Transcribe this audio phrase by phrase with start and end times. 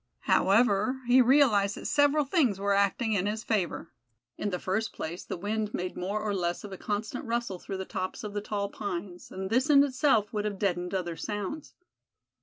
[0.21, 3.91] However, he realized that several things were acting in his favor.
[4.35, 7.77] In the first place the wind made more or less of a constant rustle through
[7.77, 11.75] the tops of the tall pines, and this in itself would have deadened other sounds.